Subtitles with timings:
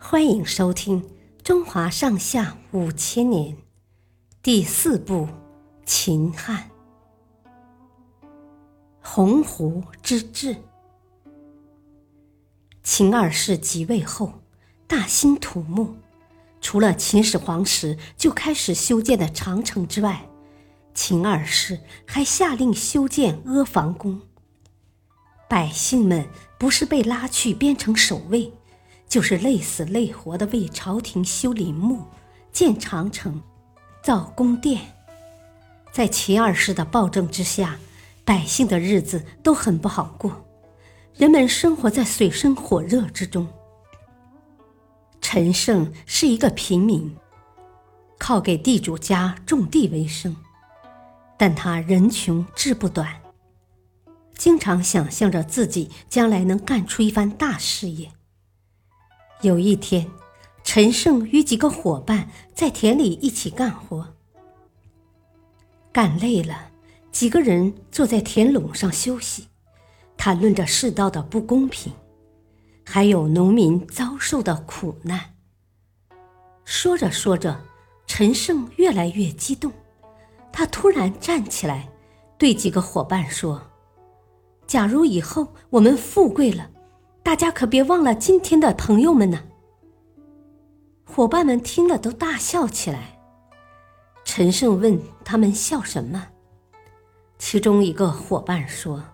[0.00, 1.02] 欢迎收听
[1.42, 3.54] 《中华上下五千年》
[4.40, 5.26] 第四部
[5.84, 6.70] 《秦汉》
[9.02, 10.56] 鸿鹄之志。
[12.84, 14.40] 秦二世即位后，
[14.86, 15.96] 大兴土木，
[16.60, 20.26] 除了秦始皇时就开始修建的长城之外，
[20.94, 24.22] 秦二世还下令修建阿房宫。
[25.48, 28.52] 百姓们不是被拉去边城守卫。
[29.08, 32.04] 就是累死累活的为朝廷修陵墓、
[32.52, 33.42] 建长城、
[34.02, 34.80] 造宫殿，
[35.90, 37.78] 在秦二世的暴政之下，
[38.24, 40.44] 百姓的日子都很不好过，
[41.14, 43.48] 人们生活在水深火热之中。
[45.22, 47.16] 陈胜是一个平民，
[48.18, 50.36] 靠给地主家种地为生，
[51.38, 53.20] 但他人穷志不短，
[54.36, 58.10] 经常想象着自己将来能干出一番大事业。
[59.42, 60.10] 有一天，
[60.64, 64.14] 陈胜与几个伙伴在田里一起干活，
[65.92, 66.72] 干累了，
[67.12, 69.46] 几个人坐在田垄上休息，
[70.16, 71.92] 谈论着世道的不公平，
[72.84, 75.36] 还有农民遭受的苦难。
[76.64, 77.60] 说着说着，
[78.08, 79.72] 陈胜越来越激动，
[80.52, 81.88] 他突然站起来，
[82.36, 83.62] 对几个伙伴说
[84.66, 86.70] ：“假如以后我们富贵了。”
[87.28, 89.38] 大家可别忘了今天的朋友们呢。
[91.04, 93.20] 伙伴们听了都大笑起来。
[94.24, 96.28] 陈胜问他们笑什么？
[97.36, 99.04] 其中一个伙伴说：“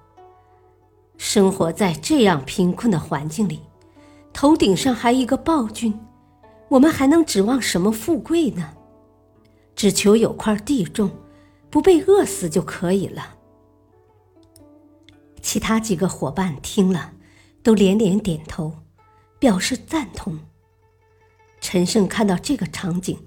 [1.19, 3.61] 生活在这样贫困的环境里，
[4.33, 5.93] 头顶上还一个暴君，
[6.69, 8.75] 我们还能指望什么富贵呢？
[9.75, 11.11] 只求有块地种，
[11.69, 13.35] 不被饿死就可以了。”
[15.43, 17.11] 其他几个伙伴听了。
[17.65, 18.73] 都连连点头，
[19.39, 20.39] 表示赞同。
[21.63, 23.19] 陈胜看到这个场景，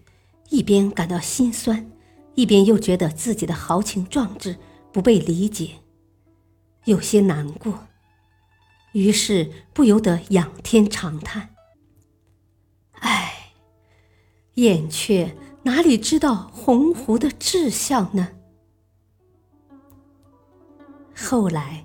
[0.49, 1.89] 一边感到心酸，
[2.35, 4.55] 一边又觉得自己的豪情壮志
[4.93, 5.71] 不被理解，
[6.85, 7.87] 有些难过，
[8.91, 11.55] 于是不由得仰天长叹
[13.01, 13.53] ：“唉，
[14.53, 18.29] 燕雀哪里知道鸿鹄的志向呢？”
[21.17, 21.83] 后来。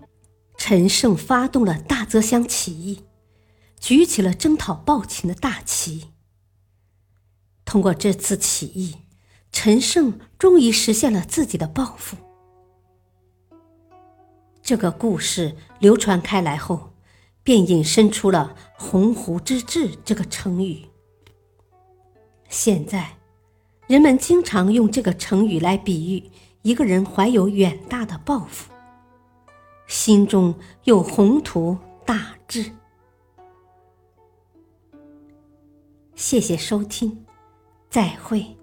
[0.65, 3.03] 陈胜发动了大泽乡起义，
[3.81, 6.11] 举起了征讨暴秦的大旗。
[7.65, 8.99] 通过这次起义，
[9.51, 12.17] 陈胜终于实现了自己的抱负。
[14.63, 16.93] 这个故事流传开来后，
[17.43, 20.85] 便引申出了“鸿鹄之志”这个成语。
[22.49, 23.17] 现在，
[23.89, 26.31] 人们经常用这个成语来比喻
[26.63, 28.71] 一个人怀有远大的抱负。
[29.87, 30.55] 心中
[30.85, 32.71] 有宏图大志。
[36.15, 37.25] 谢谢收听，
[37.91, 38.57] 再会。